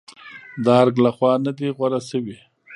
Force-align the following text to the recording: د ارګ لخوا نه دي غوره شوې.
د 0.63 0.65
ارګ 0.81 0.95
لخوا 1.05 1.33
نه 1.45 1.51
دي 1.57 1.67
غوره 1.77 2.01
شوې. 2.09 2.37